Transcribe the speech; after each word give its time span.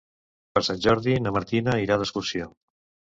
Per 0.55 0.63
Sant 0.67 0.79
Jordi 0.85 1.17
na 1.25 1.33
Martina 1.37 1.77
irà 1.85 1.99
d'excursió. 2.03 2.49